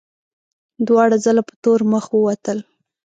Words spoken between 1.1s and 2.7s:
ځله په تور مخ ووتل.